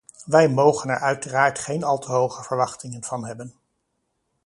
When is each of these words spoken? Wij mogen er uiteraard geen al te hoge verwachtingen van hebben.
Wij 0.25 0.49
mogen 0.49 0.89
er 0.89 0.99
uiteraard 0.99 1.59
geen 1.59 1.83
al 1.83 1.99
te 1.99 2.11
hoge 2.11 2.43
verwachtingen 2.43 3.03
van 3.03 3.25
hebben. 3.25 3.55